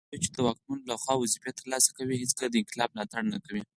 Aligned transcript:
هغوی 0.07 0.21
چي 0.23 0.29
د 0.33 0.37
واکمنو 0.47 0.87
لخوا 0.91 1.13
وظیفې 1.17 1.51
ترلاسه 1.59 1.89
کوي 1.97 2.15
هیڅکله 2.21 2.45
د 2.49 2.55
انقلاب 2.61 2.89
ملاتړ 2.93 3.21
نه 3.33 3.37
کوي 3.45 3.61